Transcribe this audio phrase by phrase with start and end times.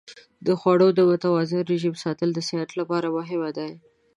[0.45, 3.71] د خوړو د متوازن رژیم ساتل د صحت لپاره مهم دی.